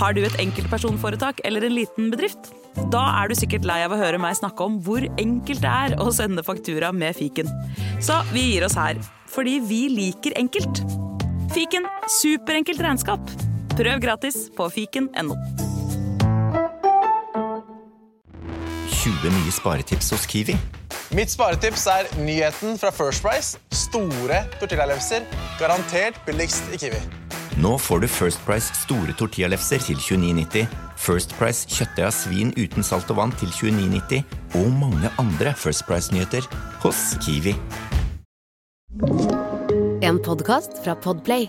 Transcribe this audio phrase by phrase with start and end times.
[0.00, 2.54] Har du et enkeltpersonforetak eller en liten bedrift?
[2.92, 5.96] Da er du sikkert lei av å høre meg snakke om hvor enkelt det er
[6.00, 7.50] å sende faktura med fiken.
[8.00, 8.96] Så vi gir oss her,
[9.28, 10.80] fordi vi liker enkelt.
[11.52, 11.84] Fiken
[12.16, 13.34] superenkelt regnskap.
[13.76, 15.36] Prøv gratis på fiken.no.
[19.00, 20.56] 20 nye sparetips hos Kiwi.
[21.16, 23.60] Mitt sparetips er nyheten fra First Price.
[23.74, 25.28] Store tortillalefser.
[25.60, 27.02] Garantert billigst i Kiwi.
[27.58, 30.68] Nå får du First Price store tortillalefser til 29,90,
[31.00, 34.22] First Price kjøttdeig av svin uten salt og vann til 29,90
[34.60, 36.46] og mange andre First Price-nyheter
[36.84, 37.56] hos Kiwi.
[40.06, 41.48] En podkast fra Podplay.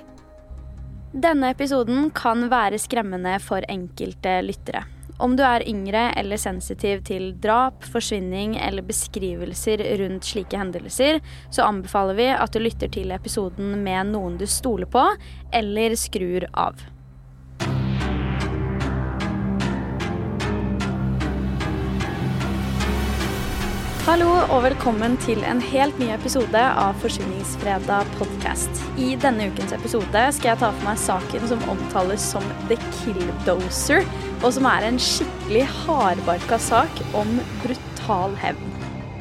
[1.14, 4.86] Denne episoden kan være skremmende for enkelte lyttere.
[5.22, 11.20] Om du er yngre eller sensitiv til drap, forsvinning eller beskrivelser rundt slike hendelser,
[11.54, 15.06] så anbefaler vi at du lytter til episoden med noen du stoler på,
[15.54, 16.82] eller skrur av.
[24.02, 28.80] Hallo og velkommen til en helt ny episode av Forsvinningsfredag podkast.
[28.98, 34.02] I denne ukens episode skal jeg ta for meg saken som omtales som The Killdozer,
[34.42, 38.74] og som er en skikkelig hardbarka sak om brutal hevn.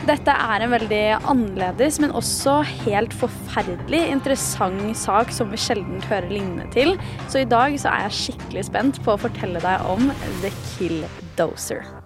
[0.08, 6.32] Dette er en veldig annerledes, men også helt forferdelig interessant sak som vi sjelden hører
[6.32, 6.96] lignende til.
[7.28, 10.08] Så i dag så er jeg skikkelig spent på å fortelle deg om
[10.40, 11.99] The Killdozer.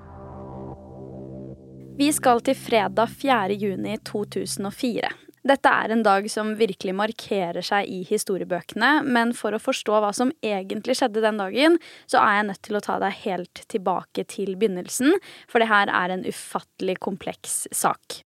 [1.95, 3.55] Vi skal til fredag 4.
[3.55, 5.11] juni 2004.
[5.47, 10.11] Dette er en dag som virkelig markerer seg i historiebøkene, men for å forstå hva
[10.17, 11.79] som egentlig skjedde den dagen,
[12.11, 15.15] så er jeg nødt til å ta deg helt tilbake til begynnelsen,
[15.47, 18.25] for det her er en ufattelig kompleks sak.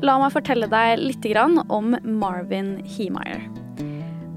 [0.00, 1.28] La meg fortelle deg litt
[1.68, 3.44] om Marvin Heemeyer.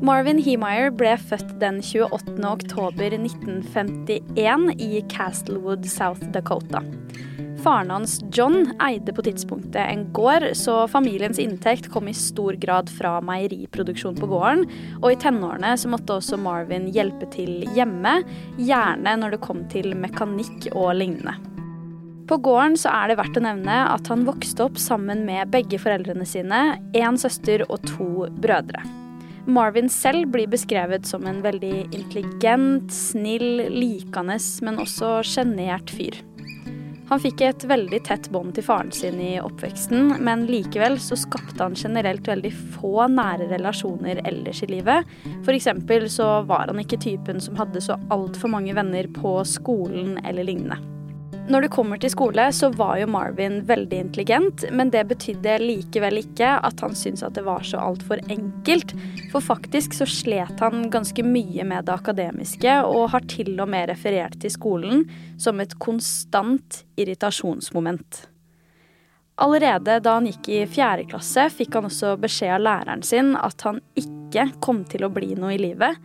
[0.03, 2.35] Marvin Heemeyer ble født den 28.
[2.43, 6.83] oktober 1951 i Castlewood, South Dakota.
[7.63, 12.89] Faren hans, John, eide på tidspunktet en gård, så familiens inntekt kom i stor grad
[12.91, 14.65] fra meieriproduksjon på gården.
[14.99, 18.17] Og i tenårene så måtte også Marvin hjelpe til hjemme,
[18.59, 21.37] gjerne når det kom til mekanikk og lignende.
[22.27, 25.79] På gården så er det verdt å nevne at han vokste opp sammen med begge
[25.79, 26.61] foreldrene sine,
[26.91, 28.83] én søster og to brødre.
[29.47, 36.19] Marvin selv blir beskrevet som en veldig intelligent, snill, likende, men også sjenert fyr.
[37.09, 41.59] Han fikk et veldig tett bånd til faren sin i oppveksten, men likevel så skapte
[41.59, 45.09] han generelt veldig få nære relasjoner ellers i livet.
[45.43, 45.69] F.eks.
[46.15, 50.79] så var han ikke typen som hadde så altfor mange venner på skolen eller lignende.
[51.43, 56.21] Når det kommer til skole, så var jo Marvin veldig intelligent, men det betydde likevel
[56.21, 58.93] ikke at han syntes at det var så altfor enkelt.
[59.33, 63.91] For faktisk så slet han ganske mye med det akademiske, og har til og med
[63.91, 65.03] referert til skolen
[65.35, 68.23] som et konstant irritasjonsmoment.
[69.43, 73.67] Allerede da han gikk i fjerde klasse, fikk han også beskjed av læreren sin at
[73.67, 75.99] han ikke kom til å bli noe i livet,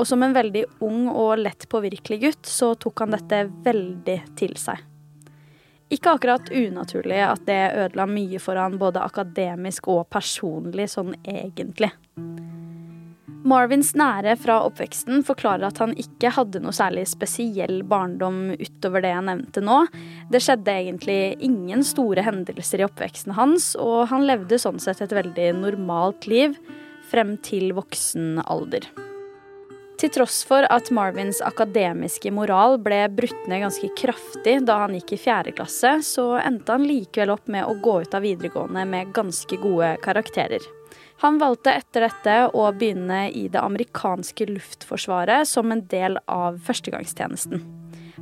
[0.00, 4.56] og som en veldig ung og lett påvirkelig gutt, så tok han dette veldig til
[4.60, 4.80] seg.
[5.90, 11.90] Ikke akkurat unaturlig at det ødela mye for han både akademisk og personlig, sånn egentlig.
[13.40, 19.14] Marvins nære fra oppveksten forklarer at han ikke hadde noe særlig spesiell barndom utover det
[19.14, 19.78] jeg nevnte nå.
[20.30, 25.16] Det skjedde egentlig ingen store hendelser i oppveksten hans, og han levde sånn sett et
[25.16, 26.58] veldig normalt liv
[27.10, 28.86] frem til voksen alder.
[30.00, 35.12] Til tross for at Marvins akademiske moral ble brutt ned ganske kraftig da han gikk
[35.12, 39.12] i fjerde klasse, så endte han likevel opp med å gå ut av videregående med
[39.12, 40.64] ganske gode karakterer.
[41.20, 47.60] Han valgte etter dette å begynne i det amerikanske luftforsvaret som en del av førstegangstjenesten.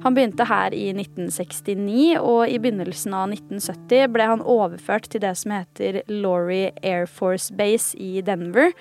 [0.02, 5.36] Han begynte her i 1969, og i begynnelsen av 1970 ble han overført til det
[5.38, 8.74] som heter Laurie Air Force Base i Denver,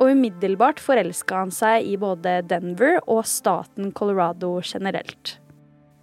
[0.00, 5.36] og umiddelbart forelska han seg i både Denver og staten Colorado generelt.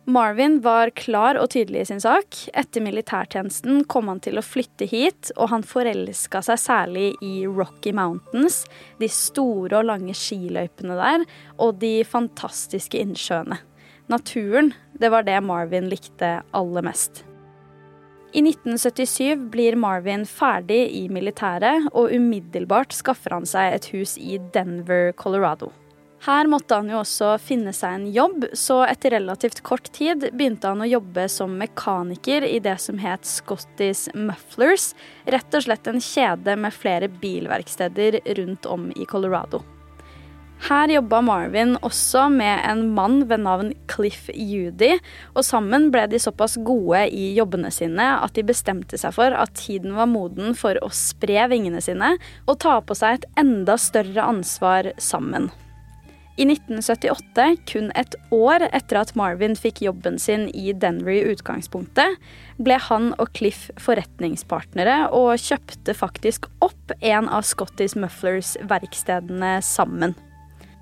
[0.07, 2.37] Marvin var klar og tydelig i sin sak.
[2.55, 7.91] Etter militærtjenesten kom han til å flytte hit, og han forelska seg særlig i Rocky
[7.91, 8.61] Mountains,
[9.01, 11.27] de store og lange skiløypene der,
[11.59, 13.59] og de fantastiske innsjøene.
[14.07, 17.26] Naturen, det var det Marvin likte aller mest.
[18.35, 24.35] I 1977 blir Marvin ferdig i militæret, og umiddelbart skaffer han seg et hus i
[24.53, 25.71] Denver, Colorado.
[26.25, 30.67] Her måtte han jo også finne seg en jobb, så etter relativt kort tid begynte
[30.67, 34.91] han å jobbe som mekaniker i det som het Scottis Mufflers,
[35.29, 39.63] rett og slett en kjede med flere bilverksteder rundt om i Colorado.
[40.65, 44.97] Her jobba Marvin også med en mann ved navn Cliff Judy,
[45.37, 49.53] og sammen ble de såpass gode i jobbene sine at de bestemte seg for at
[49.59, 52.15] tiden var moden for å spre vingene sine
[52.47, 55.51] og ta på seg et enda større ansvar sammen.
[56.37, 62.19] I 1978, kun et år etter at Marvin fikk jobben sin i Denver i utgangspunktet,
[62.61, 70.13] ble han og Cliff forretningspartnere og kjøpte faktisk opp en av Scotties Mufflers verkstedene sammen.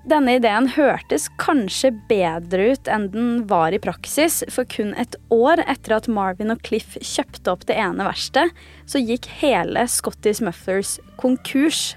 [0.06, 5.64] Denne ideen hørtes kanskje bedre ut enn den var i praksis, for kun et år
[5.64, 8.54] etter at Marvin og Cliff kjøpte opp det ene verkstedet,
[8.86, 11.96] så gikk hele Scottish Mufflers konkurs.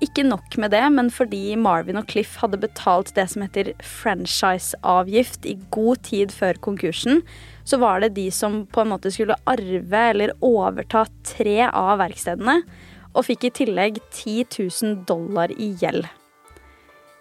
[0.00, 5.44] Ikke nok med det, men fordi Marvin og Cliff hadde betalt det som heter franchise-avgift
[5.44, 7.20] i god tid før konkursen,
[7.68, 11.04] så var det de som på en måte skulle arve eller overta
[11.36, 12.62] tre av verkstedene,
[13.12, 16.08] og fikk i tillegg 10 000 dollar i gjeld.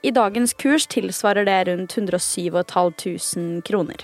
[0.05, 4.03] I dagens kurs tilsvarer det rundt 107 500 kroner.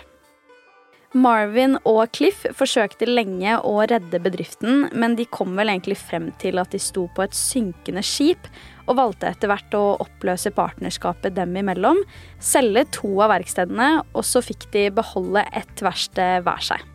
[1.13, 6.57] Marvin og Cliff forsøkte lenge å redde bedriften, men de kom vel egentlig frem til
[6.57, 8.49] at de sto på et synkende skip,
[8.87, 12.01] og valgte etter hvert å oppløse partnerskapet dem imellom,
[12.39, 16.87] selge to av verkstedene, og så fikk de beholde ett verksted hver seg.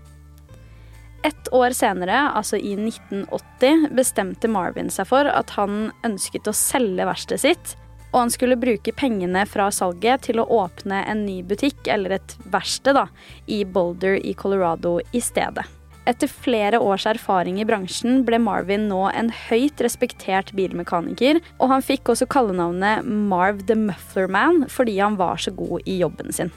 [1.29, 7.07] Ett år senere, altså i 1980, bestemte Marvin seg for at han ønsket å selge
[7.07, 7.77] verkstedet sitt
[8.17, 12.37] og han skulle bruke pengene fra salget til å åpne en ny butikk, eller et
[12.49, 13.11] verksted, da,
[13.45, 15.67] i Boulder i Colorado i stedet.
[16.09, 21.85] Etter flere års erfaring i bransjen ble Marvin nå en høyt respektert bilmekaniker, og han
[21.85, 26.55] fikk også kallenavnet Marv the Muffler Man fordi han var så god i jobben sin.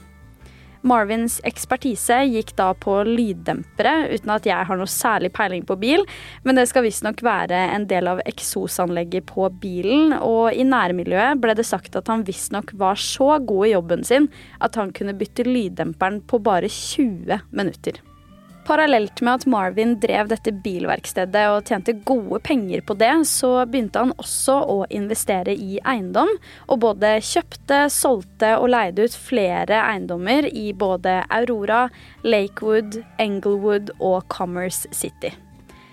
[0.86, 6.04] Marvins ekspertise gikk da på lyddempere, uten at jeg har noe særlig peiling på bil,
[6.44, 11.56] men det skal visstnok være en del av eksosanlegget på bilen, og i nærmiljøet ble
[11.58, 14.30] det sagt at han visstnok var så god i jobben sin
[14.60, 18.00] at han kunne bytte lyddemperen på bare 20 minutter.
[18.70, 24.04] Parallelt med at Marvin drev dette bilverkstedet og tjente gode penger på det, så begynte
[24.04, 26.30] han også å investere i eiendom,
[26.70, 31.88] og både kjøpte, solgte og leide ut flere eiendommer i både Aurora,
[32.22, 35.34] Lakewood, Englewood og Commerce City.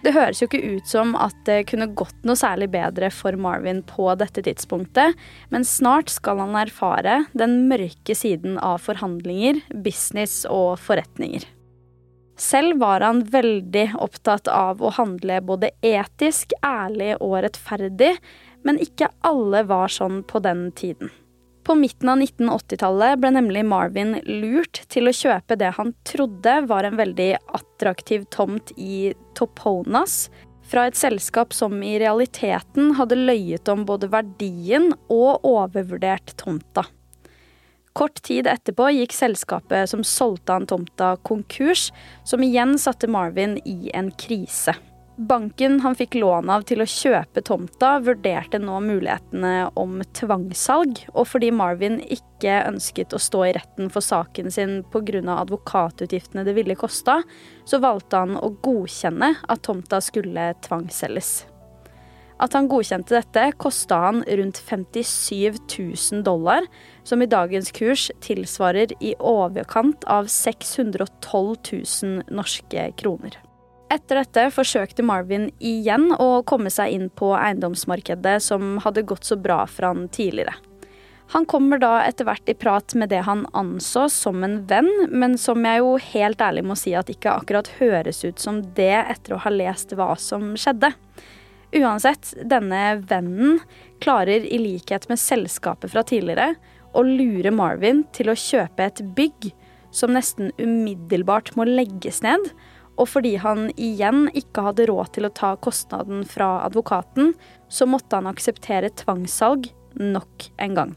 [0.06, 3.82] Det høres jo ikke ut som at det kunne gått noe særlig bedre for Marvin
[3.90, 5.18] på dette tidspunktet,
[5.50, 11.57] men snart skal han erfare den mørke siden av forhandlinger, business og forretninger.
[12.38, 18.14] Selv var han veldig opptatt av å handle både etisk, ærlig og rettferdig,
[18.66, 21.10] men ikke alle var sånn på den tiden.
[21.68, 26.88] På midten av 1980-tallet ble nemlig Marvin lurt til å kjøpe det han trodde var
[26.88, 30.30] en veldig attraktiv tomt i Toponas,
[30.68, 36.86] fra et selskap som i realiteten hadde løyet om både verdien og overvurdert tomta.
[37.98, 41.90] Kort tid etterpå gikk selskapet som solgte han tomta konkurs,
[42.24, 44.76] som igjen satte Marvin i en krise.
[45.18, 51.26] Banken han fikk lån av til å kjøpe tomta, vurderte nå mulighetene om tvangssalg, og
[51.32, 55.26] fordi Marvin ikke ønsket å stå i retten for saken sin pga.
[55.40, 57.24] advokatutgiftene det ville kosta,
[57.66, 61.48] så valgte han å godkjenne at tomta skulle tvangsselges.
[62.38, 65.58] At han godkjente dette, kosta han rundt 57
[66.12, 66.68] 000 dollar,
[67.04, 71.56] som i dagens kurs tilsvarer i overkant av 612
[72.04, 73.40] 000 norske kroner.
[73.90, 79.38] Etter dette forsøkte Marvin igjen å komme seg inn på eiendomsmarkedet som hadde gått så
[79.40, 80.58] bra for han tidligere.
[81.32, 85.36] Han kommer da etter hvert i prat med det han anså som en venn, men
[85.40, 89.36] som jeg jo helt ærlig må si at ikke akkurat høres ut som det etter
[89.36, 90.94] å ha lest hva som skjedde.
[91.76, 93.60] Uansett, denne vennen
[94.00, 96.54] klarer i likhet med selskapet fra tidligere
[96.96, 99.50] å lure Marvin til å kjøpe et bygg
[99.92, 102.52] som nesten umiddelbart må legges ned,
[102.98, 107.34] og fordi han igjen ikke hadde råd til å ta kostnaden fra advokaten,
[107.70, 109.70] så måtte han akseptere tvangssalg
[110.00, 110.96] nok en gang.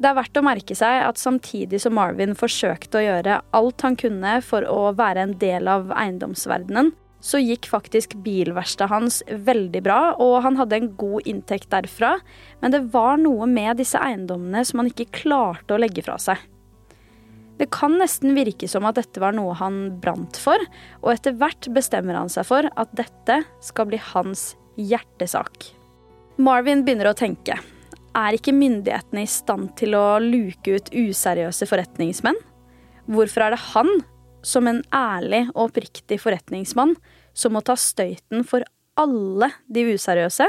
[0.00, 3.98] Det er verdt å merke seg at samtidig som Marvin forsøkte å gjøre alt han
[4.00, 9.98] kunne for å være en del av eiendomsverdenen, så gikk faktisk bilverkstedet hans veldig bra,
[10.16, 12.14] og han hadde en god inntekt derfra.
[12.62, 16.40] Men det var noe med disse eiendommene som han ikke klarte å legge fra seg.
[17.60, 20.62] Det kan nesten virke som at dette var noe han brant for,
[21.02, 25.68] og etter hvert bestemmer han seg for at dette skal bli hans hjertesak.
[26.40, 27.58] Marvin begynner å tenke.
[28.16, 32.38] Er ikke myndighetene i stand til å luke ut useriøse forretningsmenn?
[33.12, 33.92] Hvorfor er det han
[34.42, 36.96] som en ærlig og oppriktig forretningsmann
[37.36, 38.64] som må ta støyten for
[39.00, 40.48] alle de useriøse.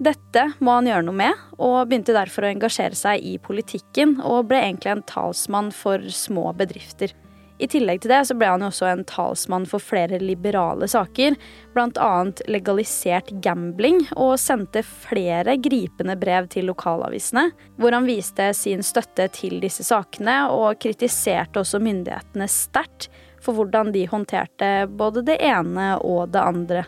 [0.00, 4.48] Dette må han gjøre noe med, og begynte derfor å engasjere seg i politikken, og
[4.48, 7.12] ble egentlig en talsmann for små bedrifter.
[7.60, 11.34] I tillegg til det så ble han jo også en talsmann for flere liberale saker,
[11.74, 12.12] bl.a.
[12.48, 19.58] legalisert gambling, og sendte flere gripende brev til lokalavisene, hvor han viste sin støtte til
[19.60, 23.10] disse sakene, og kritiserte også myndighetene sterkt
[23.44, 26.86] for hvordan de håndterte både det ene og det andre.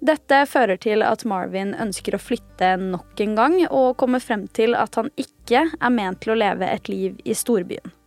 [0.00, 4.72] Dette fører til at Marvin ønsker å flytte nok en gang, og kommer frem til
[4.72, 7.99] at han ikke er ment til å leve et liv i storbyen.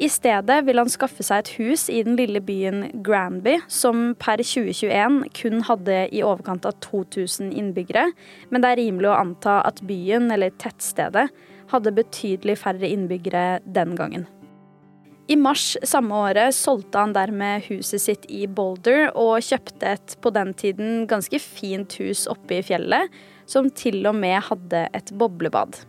[0.00, 4.40] I stedet vil han skaffe seg et hus i den lille byen Granby, som per
[4.40, 8.06] 2021 kun hadde i overkant av 2000 innbyggere,
[8.48, 11.26] men det er rimelig å anta at byen, eller tettstedet,
[11.70, 14.24] hadde betydelig færre innbyggere den gangen.
[15.30, 20.32] I mars samme året solgte han dermed huset sitt i Boulder og kjøpte et på
[20.34, 23.12] den tiden ganske fint hus oppe i fjellet,
[23.44, 25.84] som til og med hadde et boblebad.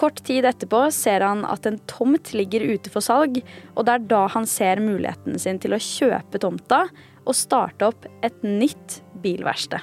[0.00, 3.42] Kort tid etterpå ser han at en tomt ligger ute for salg,
[3.76, 6.86] og det er da han ser muligheten sin til å kjøpe tomta
[7.26, 9.82] og starte opp et nytt bilverksted.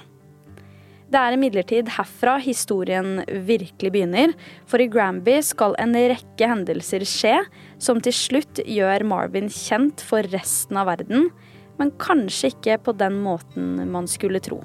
[1.08, 4.34] Det er imidlertid herfra historien virkelig begynner,
[4.68, 7.36] for i Granby skal en rekke hendelser skje
[7.80, 11.30] som til slutt gjør Marvin kjent for resten av verden,
[11.78, 14.64] men kanskje ikke på den måten man skulle tro.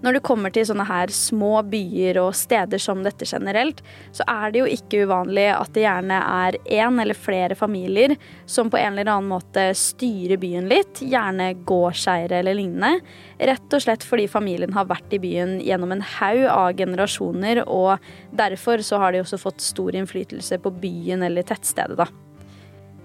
[0.00, 3.82] Når det kommer til sånne her små byer og steder som dette generelt,
[4.16, 8.16] så er det jo ikke uvanlig at det gjerne er én eller flere familier
[8.48, 13.04] som på en eller annen måte styrer byen litt, gjerne gårdseiere eller lignende.
[13.50, 18.00] Rett og slett fordi familien har vært i byen gjennom en haug av generasjoner, og
[18.36, 22.08] derfor så har de også fått stor innflytelse på byen eller tettstedet, da.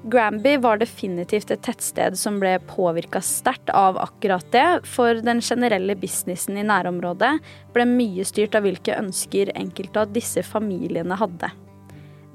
[0.05, 5.95] Granby var definitivt et tettsted som ble påvirka sterkt av akkurat det, for den generelle
[5.97, 7.31] businessen i nærområdet
[7.73, 11.49] ble mye styrt av hvilke ønsker enkelte av disse familiene hadde.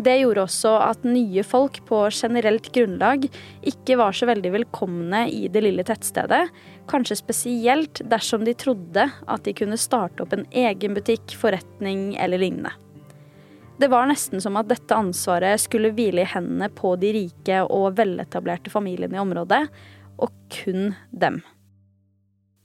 [0.03, 3.29] Det gjorde også at nye folk på generelt grunnlag
[3.69, 6.43] ikke var så veldig velkomne i det lille tettstedet,
[6.91, 12.43] kanskje spesielt dersom de trodde at de kunne starte opp en egen butikk, forretning eller
[12.43, 12.75] lignende.
[13.81, 17.95] Det var nesten som at dette ansvaret skulle hvile i hendene på de rike og
[17.97, 19.63] veletablerte familiene i området,
[20.21, 21.39] og kun dem.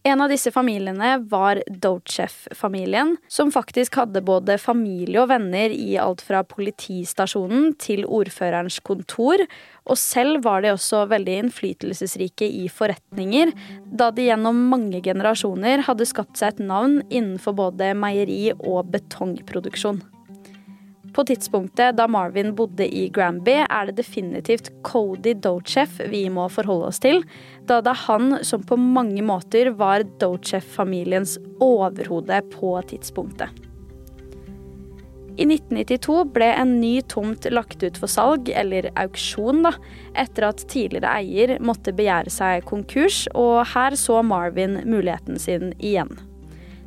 [0.05, 6.19] En av disse familiene var Dochef-familien, som faktisk hadde både familie og venner i alt
[6.22, 9.41] fra politistasjonen til ordførerens kontor,
[9.88, 13.55] og selv var de også veldig innflytelsesrike i forretninger,
[13.88, 20.03] da de gjennom mange generasjoner hadde skapt seg et navn innenfor både meieri og betongproduksjon.
[21.15, 26.89] På tidspunktet da Marvin bodde i Granby, er det definitivt Cody Dochef vi må forholde
[26.89, 27.22] oss til,
[27.63, 33.48] da det er han som på mange måter var Dochef-familiens overhode på tidspunktet.
[35.36, 39.72] I 1992 ble en ny tomt lagt ut for salg, eller auksjon, da,
[40.19, 46.12] etter at tidligere eier måtte begjære seg konkurs, og her så Marvin muligheten sin igjen.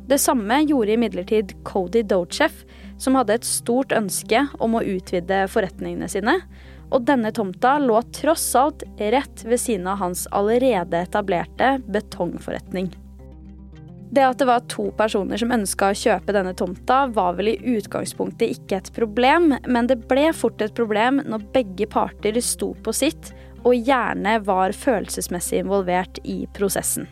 [0.09, 2.63] Det samme gjorde imidlertid Cody Dochef,
[2.99, 6.35] som hadde et stort ønske om å utvide forretningene sine.
[6.89, 12.89] Og denne tomta lå tross alt rett ved siden av hans allerede etablerte betongforretning.
[14.09, 17.59] Det at det var to personer som ønska å kjøpe denne tomta, var vel i
[17.75, 22.95] utgangspunktet ikke et problem, men det ble fort et problem når begge parter sto på
[22.95, 23.29] sitt
[23.61, 27.05] og gjerne var følelsesmessig involvert i prosessen.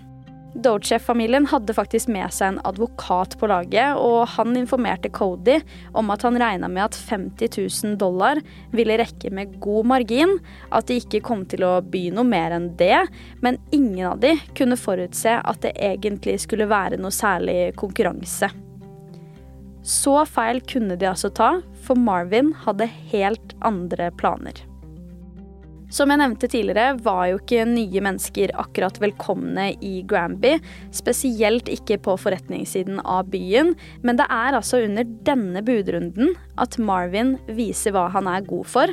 [0.58, 5.60] Dochef-familien hadde faktisk med seg en advokat på laget, og han informerte Cody
[5.98, 8.42] om at han regna med at 50 000 dollar
[8.74, 10.38] ville rekke med god margin,
[10.74, 13.04] at de ikke kom til å by noe mer enn det,
[13.46, 18.50] men ingen av de kunne forutse at det egentlig skulle være noe særlig konkurranse.
[19.88, 24.66] Så feil kunne de altså ta, for Marvin hadde helt andre planer.
[25.88, 30.58] Som jeg nevnte tidligere, var jo ikke nye mennesker akkurat velkomne i Granby.
[30.92, 33.72] Spesielt ikke på forretningssiden av byen.
[34.04, 38.92] Men det er altså under denne budrunden at Marvin viser hva han er god for.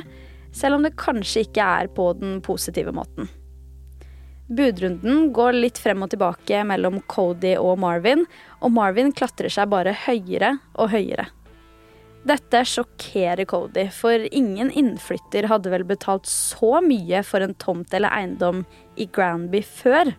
[0.55, 3.27] Selv om det kanskje ikke er på den positive måten.
[4.47, 8.23] Budrunden går litt frem og tilbake mellom Cody og Marvin,
[8.63, 11.27] og Marvin klatrer seg bare høyere og høyere.
[12.25, 18.09] Dette sjokkerer Cody, for ingen innflytter hadde vel betalt så mye for en tomt eller
[18.17, 18.63] eiendom
[18.97, 20.09] i Granby før.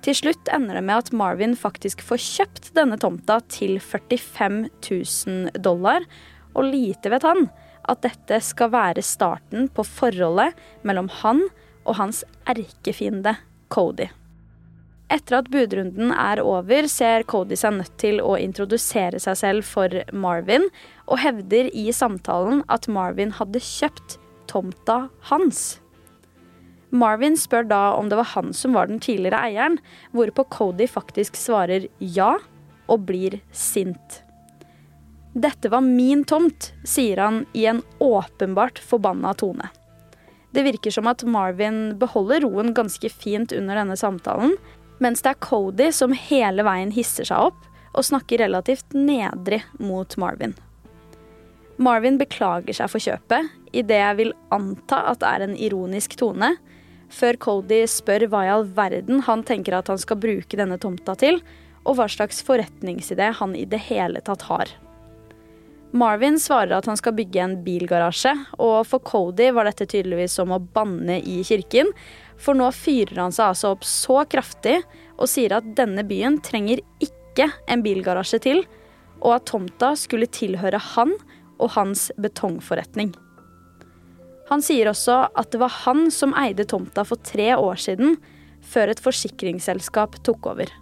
[0.00, 5.60] Til slutt ender det med at Marvin faktisk får kjøpt denne tomta til 45 000
[5.60, 6.06] dollar,
[6.56, 7.50] og lite vet han
[7.90, 10.56] at dette skal være starten på forholdet
[10.88, 11.44] mellom han
[11.84, 13.36] og hans erkefiende
[13.68, 14.08] Cody.
[15.10, 19.90] Etter at budrunden er over, ser Cody seg nødt til å introdusere seg selv for
[20.14, 20.68] Marvin,
[21.10, 25.80] og hevder i samtalen at Marvin hadde kjøpt tomta hans.
[26.94, 29.78] Marvin spør da om det var han som var den tidligere eieren,
[30.14, 32.36] hvorpå Cody faktisk svarer ja,
[32.90, 34.22] og blir sint.
[35.34, 39.70] Dette var min tomt, sier han i en åpenbart forbanna tone.
[40.50, 44.56] Det virker som at Marvin beholder roen ganske fint under denne samtalen,
[45.00, 50.14] mens det er Cody som hele veien hisser seg opp og snakker relativt nedrig mot
[50.20, 50.54] Marvin.
[51.80, 56.52] Marvin beklager seg for kjøpet, i det jeg vil anta at er en ironisk tone,
[57.10, 61.16] før Cody spør hva i all verden han tenker at han skal bruke denne tomta
[61.18, 61.40] til,
[61.88, 64.70] og hva slags forretningsidé han i det hele tatt har.
[65.90, 70.52] Marvin svarer at han skal bygge en bilgarasje, og for Cody var dette tydeligvis som
[70.54, 71.90] å banne i kirken,
[72.40, 74.80] for nå fyrer han seg altså opp så kraftig
[75.20, 78.62] og sier at denne byen trenger ikke en bilgarasje til,
[79.20, 81.12] og at tomta skulle tilhøre han
[81.60, 83.12] og hans betongforretning.
[84.50, 88.16] Han sier også at det var han som eide tomta for tre år siden,
[88.60, 90.72] før et forsikringsselskap tok over.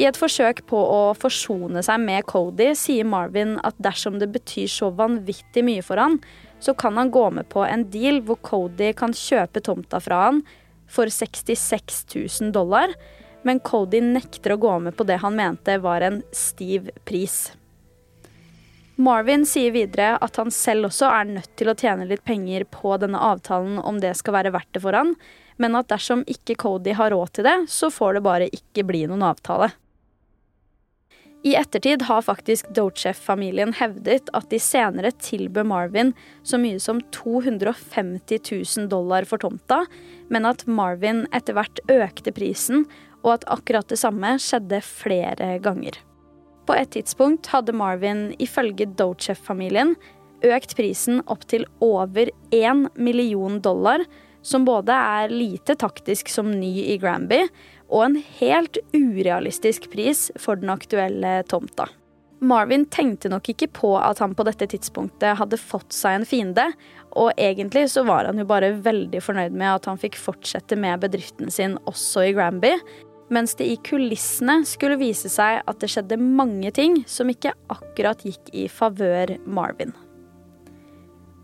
[0.00, 4.70] I et forsøk på å forsone seg med Cody sier Marvin at dersom det betyr
[4.72, 6.16] så vanvittig mye for han,
[6.60, 10.40] så kan han gå med på en deal hvor Cody kan kjøpe tomta fra han
[10.90, 12.04] for 66
[12.40, 12.94] 000 dollar,
[13.46, 17.52] men Cody nekter å gå med på det han mente var en stiv pris.
[19.00, 22.98] Marvin sier videre at han selv også er nødt til å tjene litt penger på
[23.00, 25.14] denne avtalen om det skal være verdt det for han,
[25.60, 29.06] men at dersom ikke Cody har råd til det, så får det bare ikke bli
[29.08, 29.70] noen avtale.
[31.42, 36.12] I ettertid har faktisk Dochef-familien hevdet at de senere tilbød Marvin
[36.44, 38.42] så mye som 250
[38.76, 39.86] 000 dollar for tomta,
[40.28, 42.84] men at Marvin etter hvert økte prisen,
[43.24, 45.96] og at akkurat det samme skjedde flere ganger.
[46.68, 49.96] På et tidspunkt hadde Marvin ifølge Dochef-familien
[50.44, 54.04] økt prisen opp til over én million dollar,
[54.42, 57.46] som både er lite taktisk som ny i Granby,
[57.90, 61.88] og en helt urealistisk pris for den aktuelle tomta.
[62.40, 66.70] Marvin tenkte nok ikke på at han på dette tidspunktet hadde fått seg en fiende,
[67.12, 71.02] og egentlig så var han jo bare veldig fornøyd med at han fikk fortsette med
[71.02, 72.72] bedriften sin også i Granby,
[73.30, 78.24] mens det i kulissene skulle vise seg at det skjedde mange ting som ikke akkurat
[78.26, 79.92] gikk i favør Marvin.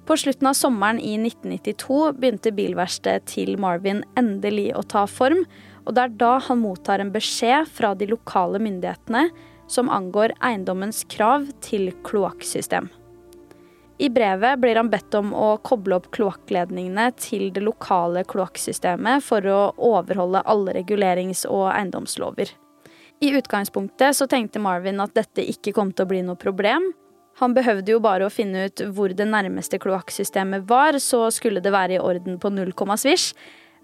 [0.07, 5.43] På slutten av sommeren i 1992 begynte bilverkstedet til Marvin endelig å ta form,
[5.87, 9.29] og det er da han mottar en beskjed fra de lokale myndighetene
[9.71, 12.91] som angår eiendommens krav til kloakksystem.
[13.99, 19.47] I brevet blir han bedt om å koble opp kloakkledningene til det lokale kloakksystemet for
[19.49, 22.51] å overholde alle regulerings- og eiendomslover.
[23.25, 26.91] I utgangspunktet så tenkte Marvin at dette ikke kom til å bli noe problem.
[27.41, 31.73] Han behøvde jo bare å finne ut hvor det nærmeste kloakksystemet var, så skulle det
[31.73, 33.33] være i orden på null komma svisj.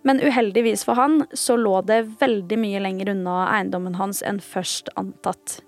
[0.02, 4.90] Men uheldigvis for han så lå det veldig mye lenger unna eiendommen hans enn først
[4.98, 5.60] antatt.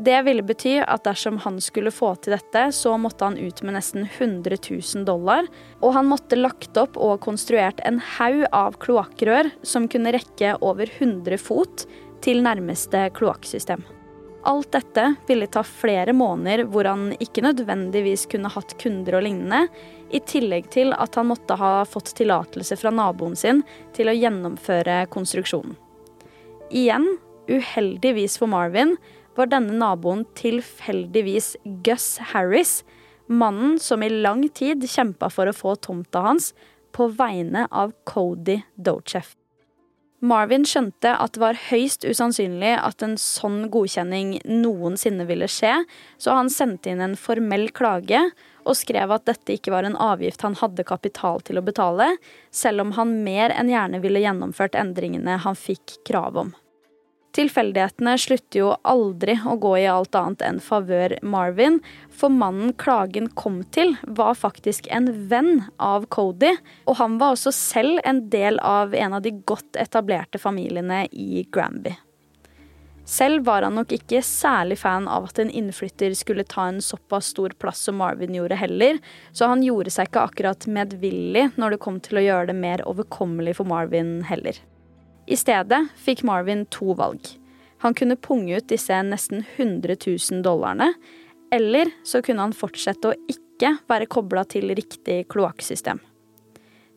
[0.00, 3.76] Det ville bety at dersom han skulle få til dette, så måtte han ut med
[3.76, 5.44] nesten 100 000 dollar,
[5.82, 10.88] og han måtte lagt opp og konstruert en haug av kloakkrør som kunne rekke over
[10.88, 11.84] 100 fot
[12.24, 13.84] til nærmeste kloakksystem.
[14.42, 19.66] Alt dette ville ta flere måneder hvor han ikke nødvendigvis kunne hatt kunder og lignende,
[20.10, 23.60] i tillegg til at han måtte ha fått tillatelse fra naboen sin
[23.96, 25.76] til å gjennomføre konstruksjonen.
[26.70, 27.06] Igjen,
[27.50, 28.96] uheldigvis for Marvin,
[29.36, 31.54] var denne naboen tilfeldigvis
[31.86, 32.80] Gus Harris,
[33.30, 36.52] mannen som i lang tid kjempa for å få tomta hans
[36.96, 39.39] på vegne av Cody Dochef.
[40.20, 45.78] Marvin skjønte at det var høyst usannsynlig at en sånn godkjenning noensinne ville skje,
[46.20, 48.20] så han sendte inn en formell klage
[48.68, 52.12] og skrev at dette ikke var en avgift han hadde kapital til å betale,
[52.52, 56.52] selv om han mer enn gjerne ville gjennomført endringene han fikk krav om.
[57.40, 61.78] Tilfeldighetene slutter jo aldri å gå i alt annet enn favør Marvin,
[62.12, 66.50] for mannen klagen kom til, var faktisk en venn av Cody,
[66.84, 71.46] og han var også selv en del av en av de godt etablerte familiene i
[71.48, 71.94] Granby.
[73.08, 77.32] Selv var han nok ikke særlig fan av at en innflytter skulle ta en såpass
[77.32, 79.00] stor plass som Marvin gjorde heller,
[79.32, 82.84] så han gjorde seg ikke akkurat medvillig når det kom til å gjøre det mer
[82.84, 84.60] overkommelig for Marvin heller.
[85.30, 87.22] I stedet fikk Marvin to valg.
[87.80, 90.90] Han kunne punge ut disse nesten 100 000 dollarene,
[91.54, 96.00] eller så kunne han fortsette å ikke være kobla til riktig kloakksystem.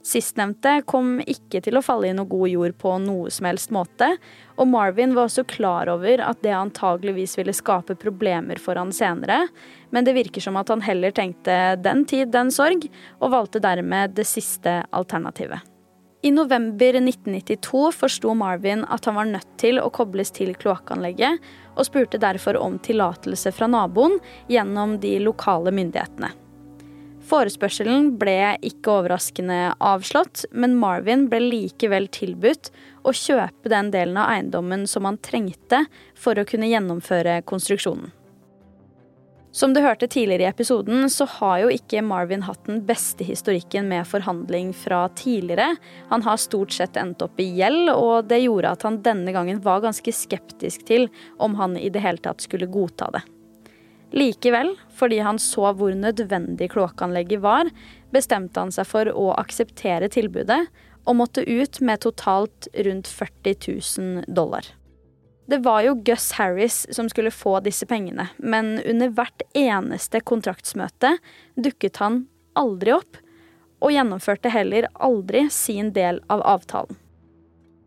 [0.04, 4.10] Sistnevnte kom ikke til å falle i noe god jord på noe som helst måte,
[4.58, 9.46] og Marvin var også klar over at det antageligvis ville skape problemer for han senere,
[9.96, 12.90] men det virker som at han heller tenkte den tid, den sorg,
[13.22, 15.64] og valgte dermed det siste alternativet.
[16.26, 21.42] I november 1992 forsto Marvin at han var nødt til å kobles til kloakkanlegget,
[21.76, 24.16] og spurte derfor om tillatelse fra naboen
[24.48, 26.32] gjennom de lokale myndighetene.
[27.28, 32.72] Forespørselen ble ikke overraskende avslått, men Marvin ble likevel tilbudt
[33.04, 35.84] å kjøpe den delen av eiendommen som han trengte
[36.16, 38.16] for å kunne gjennomføre konstruksjonen.
[39.54, 43.86] Som du hørte tidligere i episoden, så har jo ikke Marvin hatt den beste historikken
[43.86, 45.76] med forhandling fra tidligere.
[46.10, 49.62] Han har stort sett endt opp i gjeld, og det gjorde at han denne gangen
[49.62, 51.06] var ganske skeptisk til
[51.38, 53.22] om han i det hele tatt skulle godta det.
[54.18, 57.70] Likevel, fordi han så hvor nødvendig kloakkanlegget var,
[58.14, 60.64] bestemte han seg for å akseptere tilbudet,
[61.06, 64.66] og måtte ut med totalt rundt 40 000 dollar.
[65.46, 71.18] Det var jo Gus Harris som skulle få disse pengene, men under hvert eneste kontraktsmøte
[71.56, 72.26] dukket han
[72.56, 73.20] aldri opp,
[73.84, 76.96] og gjennomførte heller aldri sin del av avtalen.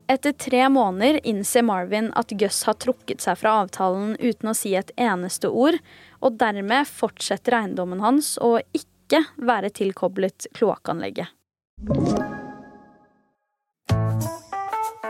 [0.07, 4.77] Etter tre måneder innser Marvin at Gus har trukket seg fra avtalen uten å si
[4.79, 5.81] et eneste ord,
[6.21, 11.33] og dermed fortsetter eiendommen hans å ikke være tilkoblet kloakkanlegget.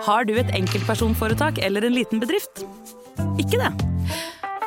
[0.07, 2.63] Har du et enkeltpersonforetak eller en liten bedrift?
[3.43, 3.73] Ikke det?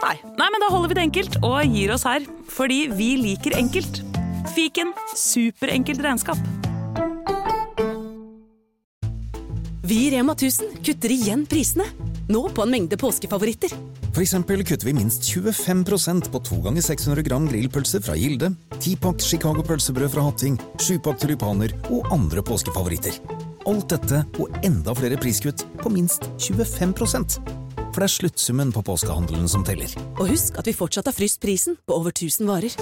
[0.04, 0.16] Nei.
[0.36, 2.26] Nei, men da holder vi det enkelt og gir oss her.
[2.52, 4.02] Fordi vi liker enkelt.
[4.52, 6.42] Fiken superenkelt regnskap.
[9.90, 11.88] Vi i Rema 1000 kutter igjen prisene.
[12.30, 13.72] Nå på en mengde påskefavoritter.
[14.12, 19.24] For eksempel kutter vi minst 25% på 2 ganger 600 gram grillpølse fra Gilde, 10-pakk
[19.24, 23.39] Chicago pølsebrød fra Hatting, 7-pakk tulipaner og andre påskefavoritter.
[23.68, 27.40] Alt dette og enda flere priskutt på minst 25%
[27.90, 29.92] For det er sluttsummen på påskehandelen som teller.
[30.20, 32.76] Og husk at vi fortsatt har fryst prisen på over 1000 varer.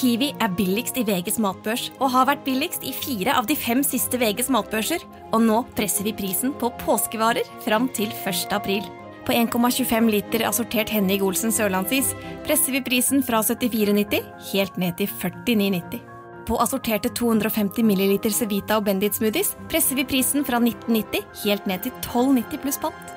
[0.00, 3.82] Kiwi er billigst i VGs matbørs og har vært billigst i fire av de fem
[3.84, 5.04] siste VGs matbørser.
[5.34, 8.54] Og nå presser vi prisen på påskevarer fram til 1.
[8.56, 8.86] april.
[9.26, 12.14] På 1,25 liter assortert Henning Olsen sørlandsis
[12.46, 16.09] presser vi prisen fra 74,90 helt ned til 49,90.
[16.50, 21.84] På assorterte 250 ml Cevita og Bendit smoothies presser vi prisen fra 1990 helt ned
[21.84, 23.12] til 12,90 pluss pant.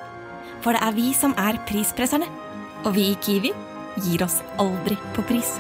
[0.62, 2.28] For det er vi som er prispresserne.
[2.86, 3.50] Og vi i Kiwi
[4.06, 5.56] gir oss aldri på pris.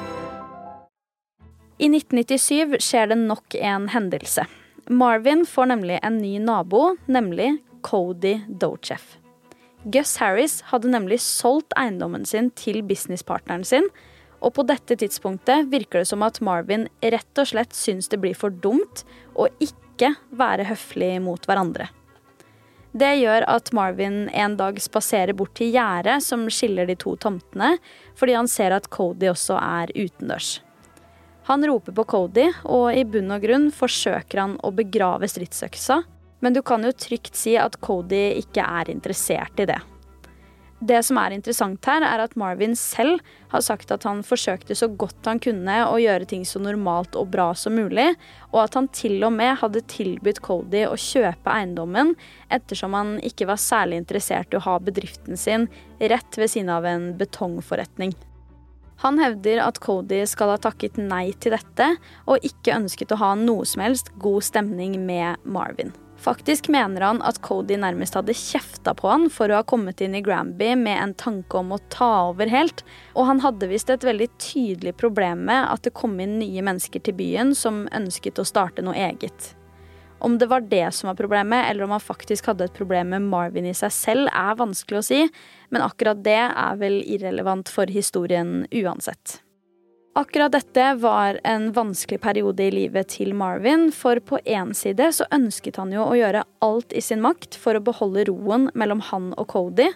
[1.82, 4.46] I 1997 skjer det nok en hendelse.
[4.94, 9.16] Marvin får nemlig en ny nabo, nemlig Cody Dochef.
[9.90, 13.90] Gus Harris hadde nemlig solgt eiendommen sin til businesspartneren sin,
[14.44, 18.36] og på dette tidspunktet virker det som at Marvin rett og slett syns det blir
[18.38, 19.06] for dumt
[19.40, 21.88] å ikke være høflig mot hverandre.
[22.94, 27.78] Det gjør at Marvin en dag spaserer bort til gjerdet som skiller de to tomtene,
[28.20, 30.60] fordi han ser at Cody også er utendørs.
[31.50, 36.04] Han roper på Cody, og i bunn og grunn forsøker han å begrave stridsøksa,
[36.46, 39.80] men du kan jo trygt si at Cody ikke er interessert i det.
[40.84, 43.22] Det som er interessant her, er at Marvin selv
[43.54, 47.30] har sagt at han forsøkte så godt han kunne å gjøre ting så normalt og
[47.32, 48.10] bra som mulig,
[48.52, 52.12] og at han til og med hadde tilbudt Cody å kjøpe eiendommen
[52.52, 55.70] ettersom han ikke var særlig interessert i å ha bedriften sin
[56.02, 58.12] rett ved siden av en betongforretning.
[59.06, 61.94] Han hevder at Cody skal ha takket nei til dette,
[62.28, 65.96] og ikke ønsket å ha noe som helst god stemning med Marvin.
[66.24, 70.14] Faktisk mener han at Cody nærmest hadde kjefta på han for å ha kommet inn
[70.16, 74.06] i Granby med en tanke om å ta over helt, og han hadde visst et
[74.08, 78.48] veldig tydelig problem med at det kom inn nye mennesker til byen som ønsket å
[78.48, 79.52] starte noe eget.
[80.24, 83.28] Om det var det som var problemet, eller om han faktisk hadde et problem med
[83.28, 85.24] Marvin i seg selv, er vanskelig å si,
[85.76, 89.42] men akkurat det er vel irrelevant for historien uansett.
[90.16, 95.26] Akkurat dette var en vanskelig periode i livet til Marvin, for på én side så
[95.34, 99.32] ønsket han jo å gjøre alt i sin makt for å beholde roen mellom han
[99.42, 99.88] og Cody,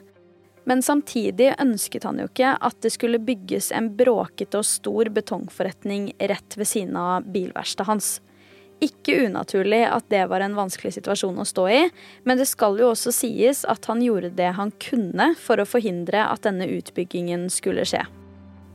[0.66, 6.10] men samtidig ønsket han jo ikke at det skulle bygges en bråkete og stor betongforretning
[6.18, 8.12] rett ved siden av bilverkstedet hans.
[8.82, 11.82] Ikke unaturlig at det var en vanskelig situasjon å stå i,
[12.26, 16.26] men det skal jo også sies at han gjorde det han kunne for å forhindre
[16.26, 18.08] at denne utbyggingen skulle skje.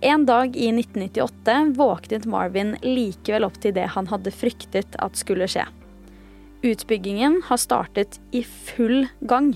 [0.04, 5.46] En dag i 1998 våknet Marvin likevel opp til det han hadde fryktet at skulle
[5.46, 5.62] skje.
[6.66, 9.52] Utbyggingen har startet i full gang.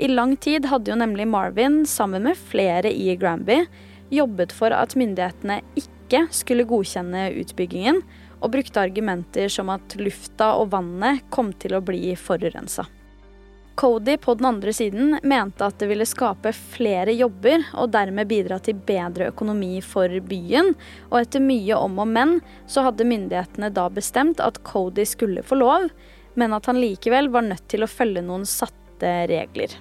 [0.00, 3.66] I lang tid hadde jo nemlig Marvin, sammen med flere i Granby,
[4.08, 8.00] jobbet for at myndighetene ikke skulle godkjenne utbyggingen,
[8.40, 12.88] og brukte argumenter som at lufta og vannet kom til å bli forurensa.
[13.74, 18.58] Cody på den andre siden mente at det ville skape flere jobber og dermed bidra
[18.60, 20.74] til bedre økonomi for byen,
[21.08, 25.60] og etter mye om og men så hadde myndighetene da bestemt at Cody skulle få
[25.62, 25.88] lov,
[26.34, 29.72] men at han likevel var nødt til å følge noen satte regler.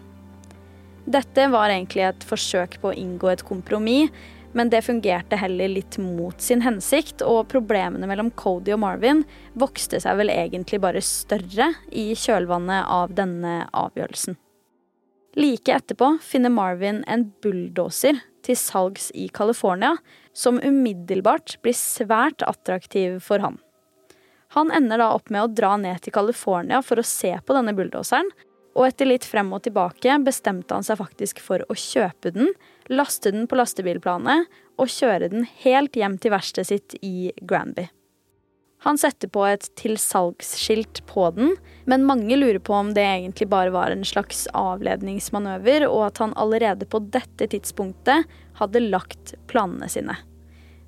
[1.09, 4.13] Dette var egentlig et forsøk på å inngå et kompromiss,
[4.53, 9.23] men det fungerte heller litt mot sin hensikt, og problemene mellom Cody og Marvin
[9.59, 14.37] vokste seg vel egentlig bare større i kjølvannet av denne avgjørelsen.
[15.37, 19.95] Like etterpå finner Marvin en bulldoser til salgs i California,
[20.33, 23.59] som umiddelbart blir svært attraktiv for han.
[24.57, 27.75] Han ender da opp med å dra ned til California for å se på denne
[27.77, 28.31] bulldoseren,
[28.77, 32.49] og etter litt frem og tilbake bestemte han seg faktisk for å kjøpe den,
[32.89, 34.49] laste den på lastebilplanet
[34.79, 37.87] og kjøre den helt hjem til verkstedet sitt i Granby.
[38.85, 43.73] Han setter på et tilsalgsskilt på den, men mange lurer på om det egentlig bare
[43.75, 48.23] var en slags avledningsmanøver, og at han allerede på dette tidspunktet
[48.61, 50.15] hadde lagt planene sine.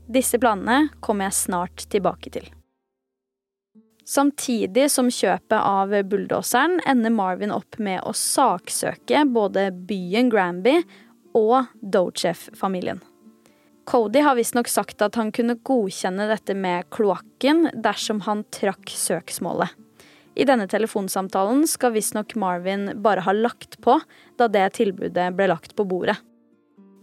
[0.07, 2.47] Disse planene kommer jeg snart tilbake til.
[4.07, 10.79] Samtidig som kjøpet av bulldoseren ender Marvin opp med å saksøke både byen Granby
[11.37, 13.01] og Dochef-familien.
[13.85, 19.73] Cody har visstnok sagt at han kunne godkjenne dette med kloakken dersom han trakk søksmålet.
[20.35, 23.97] I denne telefonsamtalen skal visstnok Marvin bare ha lagt på
[24.39, 26.15] da det tilbudet ble lagt på bordet.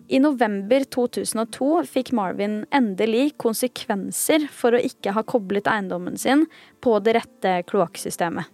[0.08, 6.46] I november 2002 fikk Marvin endelig konsekvenser for å ikke ha koblet eiendommen sin
[6.80, 8.48] på det rette kloakksystemet.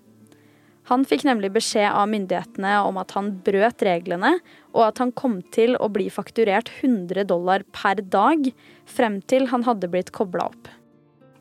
[0.90, 4.34] Han fikk nemlig beskjed av myndighetene om at han brøt reglene,
[4.76, 8.50] og at han kom til å bli fakturert 100 dollar per dag
[8.84, 10.68] frem til han hadde blitt kobla opp.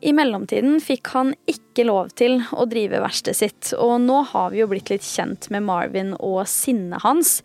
[0.04, 4.60] I mellomtiden fikk han ikke lov til å drive verkstedet sitt, og nå har vi
[4.62, 7.38] jo blitt litt kjent med Marvin og sinnet hans.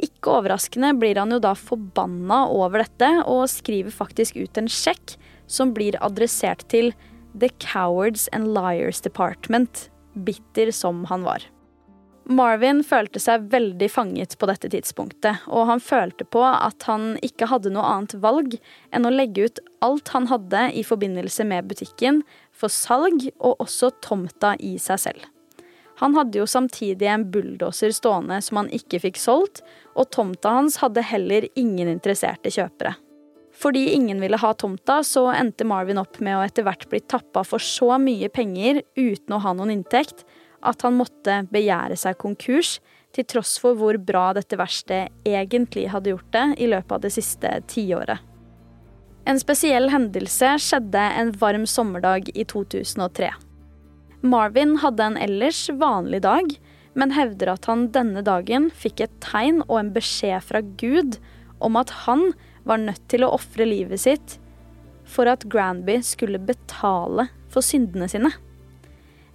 [0.00, 5.16] Ikke overraskende blir han jo da forbanna over dette, og skriver faktisk ut en sjekk
[5.48, 6.92] som blir adressert til
[7.32, 11.44] The Cowards and Liars Department, bitter som han var.
[12.30, 17.48] Marvin følte seg veldig fanget på dette tidspunktet, og han følte på at han ikke
[17.50, 18.54] hadde noe annet valg
[18.94, 22.22] enn å legge ut alt han hadde i forbindelse med butikken,
[22.54, 25.26] for salg og også tomta i seg selv.
[25.98, 29.64] Han hadde jo samtidig en bulldoser stående som han ikke fikk solgt,
[29.98, 32.94] og tomta hans hadde heller ingen interesserte kjøpere.
[33.62, 37.44] Fordi ingen ville ha tomta, så endte Marvin opp med å etter hvert bli tappa
[37.46, 40.24] for så mye penger uten å ha noen inntekt,
[40.62, 42.80] at han måtte begjære seg konkurs,
[43.12, 47.12] til tross for hvor bra dette verkstedet egentlig hadde gjort det i løpet av det
[47.12, 48.22] siste tiåret.
[49.28, 53.28] En spesiell hendelse skjedde en varm sommerdag i 2003.
[54.22, 56.48] Marvin hadde en ellers vanlig dag,
[56.98, 61.20] men hevder at han denne dagen fikk et tegn og en beskjed fra Gud
[61.62, 62.32] om at han
[62.68, 64.38] var nødt til å ofre livet sitt
[65.08, 68.30] for at Granby skulle betale for syndene sine.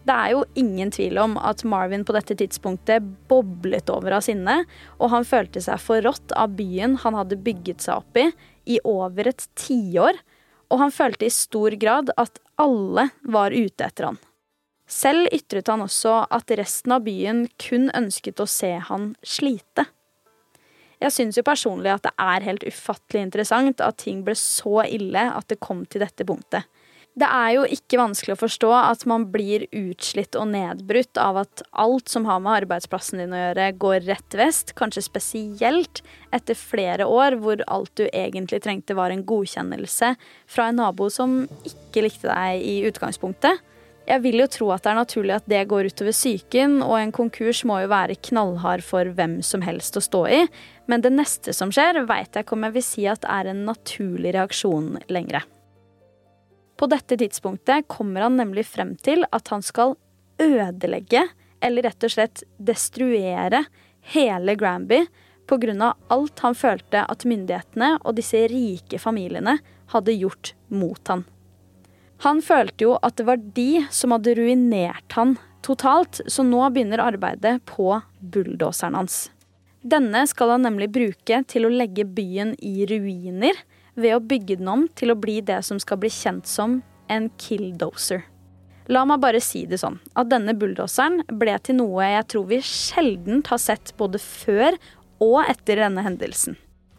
[0.08, 4.62] Det er jo ingen tvil om at Marvin på dette tidspunktet boblet over av sinne,
[5.04, 8.30] og han følte seg forrådt av byen han hadde bygget seg opp i
[8.68, 10.20] i over et tiår,
[10.72, 14.18] og han følte i stor grad at alle var ute etter han.
[14.88, 19.88] Selv ytret han også at resten av byen kun ønsket å se han slite.
[21.04, 25.28] Jeg syns jo personlig at det er helt ufattelig interessant at ting ble så ille
[25.30, 26.66] at det kom til dette punktet.
[27.18, 31.64] Det er jo ikke vanskelig å forstå at man blir utslitt og nedbrutt av at
[31.82, 34.76] alt som har med arbeidsplassen din å gjøre, går rett vest.
[34.78, 40.12] Kanskje spesielt etter flere år hvor alt du egentlig trengte var en godkjennelse
[40.46, 43.66] fra en nabo som ikke likte deg i utgangspunktet.
[44.08, 47.12] Jeg vil jo tro at det er naturlig at det går utover psyken, og en
[47.12, 50.39] konkurs må jo være knallhard for hvem som helst å stå i,
[50.88, 53.65] men det neste som skjer, veit jeg ikke om jeg vil si at er en
[53.67, 55.43] naturlig reaksjon lenger.
[56.80, 59.98] På dette tidspunktet kommer han nemlig frem til at han skal
[60.39, 61.26] ødelegge,
[61.60, 63.65] eller rett og slett destruere,
[64.13, 65.02] hele Granby
[65.48, 65.93] pga.
[66.08, 69.58] alt han følte at myndighetene og disse rike familiene
[69.91, 71.26] hadde gjort mot han.
[72.26, 77.04] Han følte jo at det var de som hadde ruinert han totalt, så nå begynner
[77.04, 79.28] arbeidet på bulldoseren hans.
[79.88, 83.60] Denne skal han nemlig bruke til å legge byen i ruiner
[83.98, 87.30] ved å bygge den om til å bli det som skal bli kjent som en
[87.40, 88.26] killdoser.
[88.88, 92.62] La meg bare si det sånn, at denne bulldoseren ble til noe jeg tror vi
[92.64, 94.78] sjelden har sett både før
[95.24, 96.56] og etter denne hendelsen.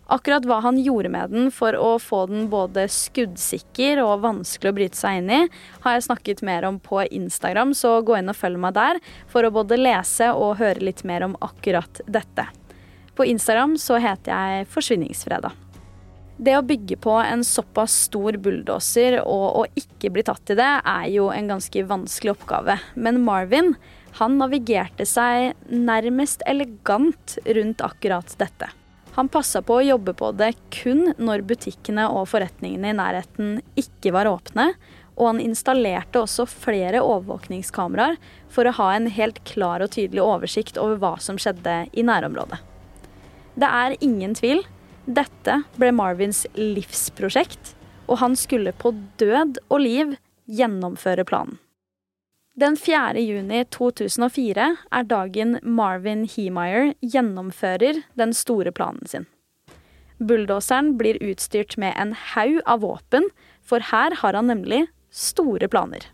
[0.09, 4.77] Akkurat hva han gjorde med den for å få den både skuddsikker og vanskelig å
[4.79, 5.41] bryte seg inn i,
[5.85, 9.45] har jeg snakket mer om på Instagram, så gå inn og følg meg der for
[9.45, 12.47] å både lese og høre litt mer om akkurat dette.
[13.19, 15.53] På Instagram så heter jeg Forsvinningsfredag.
[16.39, 20.73] Det å bygge på en såpass stor bulldoser og å ikke bli tatt i det,
[20.87, 22.79] er jo en ganske vanskelig oppgave.
[22.95, 23.75] Men Marvin
[24.23, 28.71] han navigerte seg nærmest elegant rundt akkurat dette.
[29.19, 34.13] Han passa på å jobbe på det kun når butikkene og forretningene i nærheten ikke
[34.15, 34.69] var åpne,
[35.19, 38.15] og han installerte også flere overvåkningskameraer
[38.55, 42.61] for å ha en helt klar og tydelig oversikt over hva som skjedde i nærområdet.
[43.59, 44.63] Det er ingen tvil.
[45.11, 47.75] Dette ble Marvins livsprosjekt,
[48.07, 50.15] og han skulle på død og liv
[50.47, 51.59] gjennomføre planen.
[52.59, 53.21] Den 4.
[53.23, 59.29] juni 2004 er dagen Marvin Heemeyer gjennomfører den store planen sin.
[60.19, 63.29] Bulldoseren blir utstyrt med en haug av våpen,
[63.63, 66.09] for her har han nemlig store planer.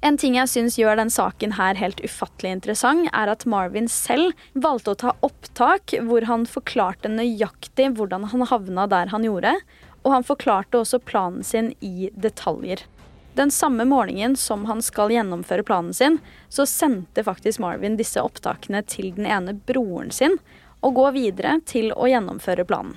[0.00, 4.32] En ting jeg syns gjør den saken her helt ufattelig interessant, er at Marvin selv
[4.56, 9.58] valgte å ta opptak hvor han forklarte nøyaktig hvordan han havna der han gjorde,
[10.00, 12.88] og han forklarte også planen sin i detaljer.
[13.36, 16.14] Den samme morgenen som han skal gjennomføre planen sin,
[16.48, 20.38] så sendte faktisk Marvin disse opptakene til den ene broren sin,
[20.80, 22.94] og går videre til å gjennomføre planen.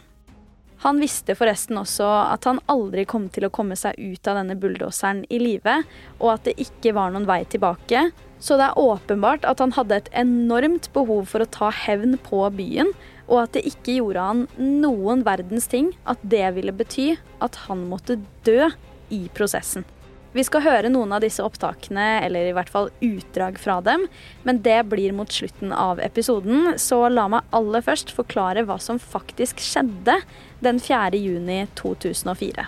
[0.86, 4.56] Han visste forresten også at han aldri kom til å komme seg ut av denne
[4.56, 5.82] bulldoseren i live,
[6.21, 8.08] og at det ikke var noen vei tilbake,
[8.39, 12.45] så det er åpenbart at han hadde et enormt behov for å ta hevn på
[12.56, 12.95] byen,
[13.28, 17.12] og at det ikke gjorde han noen verdens ting at det ville bety
[17.43, 18.71] at han måtte dø
[19.12, 19.84] i prosessen.
[20.30, 24.06] Vi skal høre noen av disse opptakene, eller i hvert fall utdrag fra dem,
[24.46, 29.02] men det blir mot slutten av episoden, så la meg aller først forklare hva som
[29.02, 30.20] faktisk skjedde
[30.62, 31.18] den 4.
[31.18, 32.68] juni 2004.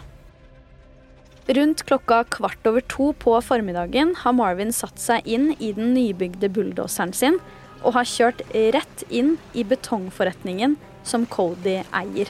[1.52, 6.50] Rundt klokka kvart over to på formiddagen har Marvin satt seg inn i den nybygde
[6.54, 7.42] bulldoseren sin
[7.82, 8.42] og har kjørt
[8.74, 12.30] rett inn i betongforretningen som Cody eier.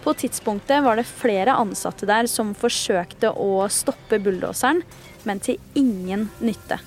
[0.00, 4.80] På tidspunktet var det flere ansatte der som forsøkte å stoppe bulldoseren,
[5.28, 6.80] men til ingen nytte.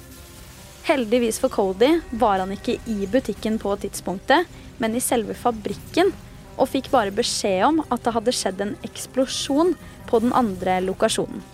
[0.84, 4.50] Heldigvis for Cody var han ikke i butikken på tidspunktet,
[4.82, 6.10] men i selve fabrikken,
[6.58, 9.76] og fikk bare beskjed om at det hadde skjedd en eksplosjon
[10.10, 11.53] på den andre lokasjonen.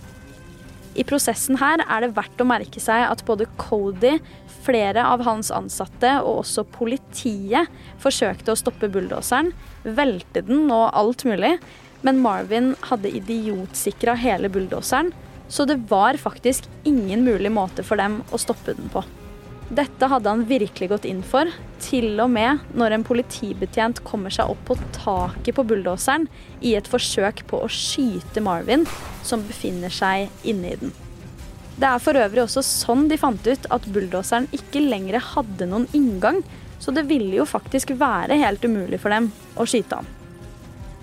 [0.98, 4.18] I prosessen her er det verdt å merke seg at både Cody,
[4.66, 7.70] flere av hans ansatte og også politiet
[8.02, 11.56] forsøkte å stoppe bulldoseren, velte den og alt mulig,
[12.06, 15.14] men Marvin hadde idiotsikra hele bulldoseren,
[15.50, 19.04] så det var faktisk ingen mulig måte for dem å stoppe den på.
[19.70, 21.50] Dette hadde han virkelig gått inn for,
[21.84, 26.26] til og med når en politibetjent kommer seg opp på taket på bulldoseren
[26.66, 28.88] i et forsøk på å skyte Marvin,
[29.22, 30.96] som befinner seg inni den.
[31.80, 35.86] Det er for øvrig også sånn de fant ut at bulldoseren ikke lenger hadde noen
[35.96, 36.42] inngang,
[36.82, 40.16] så det ville jo faktisk være helt umulig for dem å skyte han.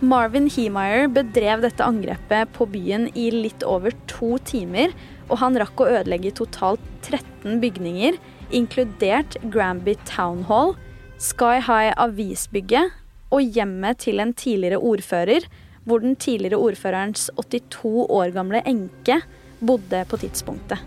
[0.02, 4.90] Marvin Heemeyer bedrev dette angrepet på byen i litt over to timer,
[5.31, 8.18] og han rakk å ødelegge totalt 13 bygninger,
[8.50, 10.74] inkludert Granby Town Hall,
[11.18, 12.92] Sky High avisbygget
[13.32, 15.46] og hjemmet til en tidligere ordfører,
[15.87, 19.20] hvor den tidligere ordførerens 82 år gamle enke
[19.61, 20.82] bodde på tidspunktet.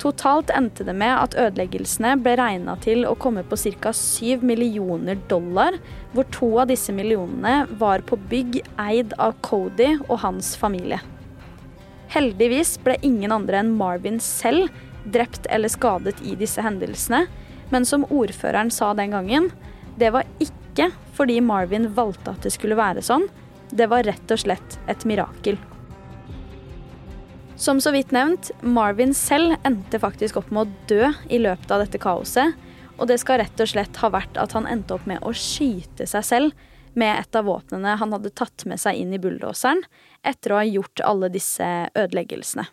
[0.00, 3.92] Totalt endte det med at ødeleggelsene ble regna til å komme på ca.
[3.96, 5.78] 7 millioner dollar,
[6.12, 11.00] hvor to av disse millionene var på bygg eid av Cody og hans familie.
[12.12, 14.68] Heldigvis ble ingen andre enn Marvin selv
[15.12, 17.24] drept eller skadet i disse hendelsene,
[17.70, 19.50] men som ordføreren sa den gangen,
[19.98, 23.26] det var ikke fordi Marvin valgte at det skulle være sånn,
[23.70, 25.58] det var rett og slett et mirakel.
[27.56, 31.80] Som så vidt nevnt, Marvin selv endte faktisk opp med å dø i løpet av
[31.86, 32.52] dette kaoset.
[33.00, 36.04] Og det skal rett og slett ha vært at han endte opp med å skyte
[36.08, 36.66] seg selv
[36.96, 39.82] med et av våpnene han hadde tatt med seg inn i bulldoseren
[40.24, 41.66] etter å ha gjort alle disse
[41.96, 42.64] ødeleggelsene.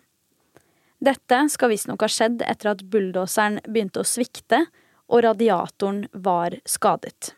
[1.03, 4.61] Dette skal visstnok ha skjedd etter at bulldoseren begynte å svikte
[5.11, 7.33] og radiatoren var skadet.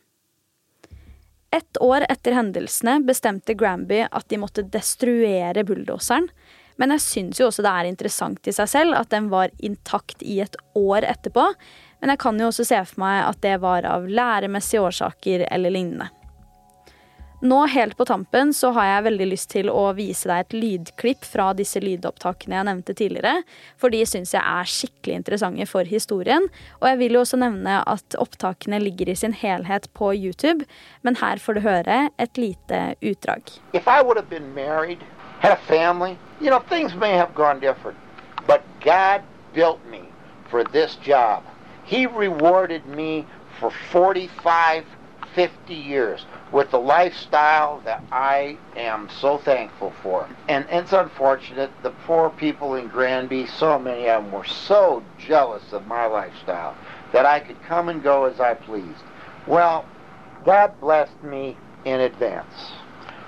[1.56, 6.28] Ett år etter hendelsene bestemte Granby at de måtte destruere bulldoseren,
[6.76, 10.22] men jeg syns jo også det er interessant i seg selv at den var intakt
[10.22, 11.48] i et år etterpå.
[12.04, 15.72] Men jeg kan jo også se for meg at det var av læremessige årsaker eller
[15.72, 16.12] lignende.
[17.42, 21.26] Nå helt på tampen så har jeg veldig lyst til å vise deg et lydklipp
[21.28, 23.42] fra disse lydopptakene jeg nevnte tidligere,
[23.82, 26.48] for de syns jeg er skikkelig interessante for historien.
[26.80, 30.64] Og jeg vil jo også nevne at opptakene ligger i sin helhet på YouTube,
[31.04, 33.52] men her får du høre et lite utdrag.
[34.56, 35.00] Married,
[35.68, 37.98] family, you know, things may have gone different.
[38.48, 39.22] But God
[39.54, 40.02] built me
[40.50, 41.44] for this job.
[41.84, 43.26] He rewarded me
[43.60, 44.86] for 45,
[45.36, 50.28] 50 years with the lifestyle that I am so thankful for.
[50.48, 55.74] And it's unfortunate, the poor people in Granby, so many of them were so jealous
[55.74, 56.76] of my lifestyle
[57.12, 59.04] that I could come and go as I pleased.
[59.46, 59.86] Well,
[60.46, 62.72] God blessed me in advance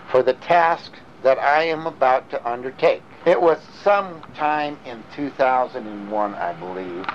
[0.10, 0.94] for the task
[1.24, 3.04] that I am about to undertake.
[3.26, 7.06] It was sometime in 2001, I believe,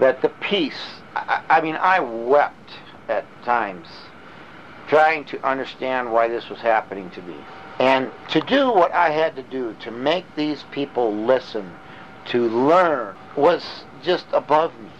[0.00, 2.72] that the peace, I, I mean, I wept
[3.10, 3.88] at times
[4.88, 7.36] trying to understand why this was happening to me.
[7.78, 11.70] And to do what I had to do to make these people listen,
[12.26, 14.90] to learn, was just above me.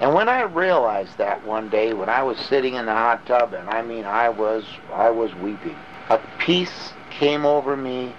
[0.00, 3.52] And when I realized that one day when I was sitting in the hot tub
[3.52, 5.76] and I mean I was I was weeping,
[6.08, 8.14] a peace came over me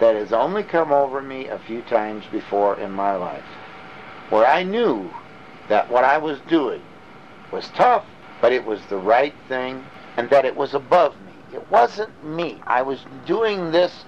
[0.00, 3.44] that has only come over me a few times before in my life.
[4.30, 5.12] Where I knew
[5.68, 6.82] that what I was doing
[7.52, 8.04] was tough,
[8.42, 9.82] but it was the right thing
[10.18, 11.32] and that it was above me.
[11.54, 12.60] It wasn't me.
[12.66, 14.04] I was doing this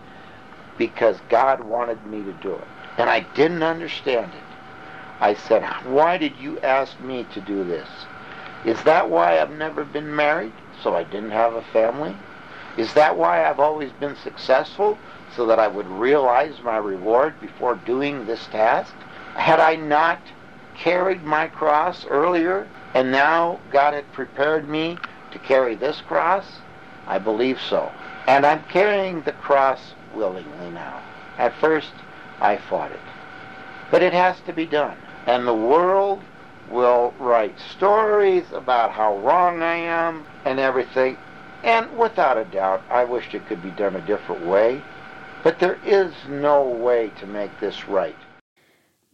[0.76, 2.66] because God wanted me to do it.
[2.99, 5.22] And I didn't understand it.
[5.22, 7.89] I said, Why did you ask me to do this?
[8.66, 10.53] Is that why I've never been married?
[10.82, 12.16] So I didn't have a family?
[12.76, 14.99] Is that why I've always been successful?
[15.37, 18.95] So that I would realize my reward before doing this task?
[19.37, 20.18] Had I not
[20.76, 24.97] carried my cross earlier and now God had prepared me
[25.32, 26.47] to carry this cross?
[27.07, 27.90] I believe so.
[28.26, 31.03] And I'm carrying the cross willingly now.
[31.36, 31.92] At first,
[32.40, 33.01] I fought it.
[33.90, 34.97] But it has to be done.
[35.26, 36.22] And the world
[36.70, 41.16] will write stories about how wrong I am and everything.
[41.62, 44.82] And without a doubt, I wished it could be done a different way.
[45.42, 48.16] But there is no way to make this right.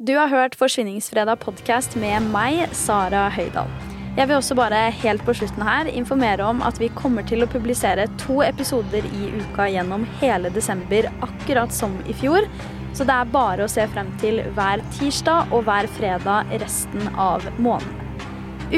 [0.02, 3.68] Du har hørt Forsvinningsfredag podkast med meg, Sara Høydahl.
[4.16, 7.48] Jeg vil også bare helt på slutten her informere om at vi kommer til å
[7.52, 12.48] publisere to episoder i uka gjennom hele desember, akkurat som i fjor.
[12.96, 17.44] Så det er bare å se frem til hver tirsdag og hver fredag resten av
[17.60, 18.00] måneden.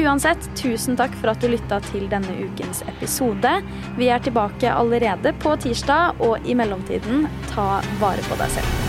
[0.03, 3.61] Uansett, tusen takk for at du lytta til denne ukens episode.
[3.95, 8.82] Vi er tilbake allerede på tirsdag, og i mellomtiden, ta vare på deg selv.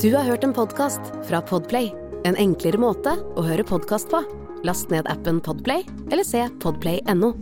[0.00, 1.90] Du har hørt en podkast fra Podplay.
[2.24, 4.22] En enklere måte å høre podkast på.
[4.64, 7.34] Last ned appen Podplay eller se podplay.no.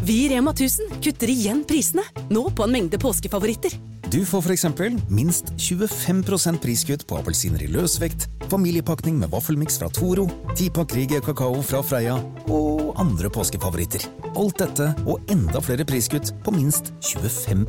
[0.00, 3.76] Vi i Rema 1000 kutter igjen prisene, nå på en mengde påskefavoritter.
[4.08, 4.66] Du får f.eks.
[5.12, 10.24] minst 25% priskutt på appelsiner i løsvekt, familiepakning med vaffelmiks fra Toro,
[10.56, 12.16] tipakk Rige kakao fra Freia
[12.48, 14.08] og andre påskefavoritter.
[14.32, 17.68] Alt dette og enda flere priskutt på minst 25